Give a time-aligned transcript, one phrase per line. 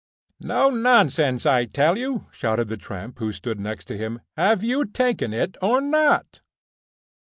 [0.39, 4.21] "No; nonsense, I tell you!" shouted the tramp who stood next to him.
[4.35, 6.41] "Have you taken it or not?"